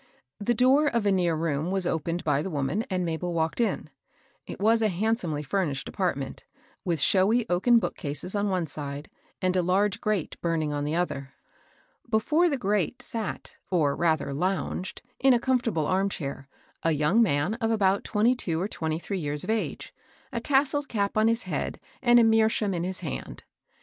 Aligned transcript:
The 0.39 0.55
door 0.55 0.87
of 0.87 1.05
a 1.05 1.11
near 1.11 1.35
room 1.35 1.69
was 1.69 1.85
opened 1.85 2.23
by 2.23 2.41
the 2.41 2.49
woman, 2.49 2.85
and 2.89 3.05
Mabel 3.05 3.35
walked 3.35 3.61
in. 3.61 3.91
It 4.47 4.59
was 4.59 4.81
a 4.81 4.87
handsomely 4.87 5.43
ftimished 5.43 5.87
apartment, 5.87 6.43
with 6.83 6.99
showy 6.99 7.47
oaken 7.51 7.77
bookcases 7.77 8.33
on 8.33 8.49
one 8.49 8.65
side, 8.65 9.11
and 9.43 9.55
a 9.55 9.61
large 9.61 10.01
grate 10.01 10.41
burning 10.41 10.73
on 10.73 10.85
the 10.85 10.95
other. 10.95 11.33
Before 12.09 12.49
the 12.49 12.57
grate 12.57 13.03
sat, 13.03 13.57
or 13.69 13.95
rather 13.95 14.33
lounged, 14.33 15.03
in 15.19 15.35
a 15.35 15.39
comfortable 15.39 15.85
arm 15.85 16.09
chair, 16.09 16.47
a 16.81 16.93
young 16.93 17.21
man 17.21 17.53
of 17.61 17.69
about 17.69 18.03
twenty 18.03 18.33
two 18.33 18.59
or 18.59 18.67
twenty 18.67 18.97
three 18.97 19.19
years 19.19 19.43
of 19.43 19.51
age, 19.51 19.93
a 20.33 20.39
tas 20.41 20.71
selled 20.71 20.89
cap 20.89 21.15
on 21.15 21.27
his 21.27 21.43
head, 21.43 21.79
and 22.01 22.19
a 22.19 22.23
meerschaum 22.23 22.73
in 22.73 22.83
his 22.83 23.01
hand. 23.01 23.43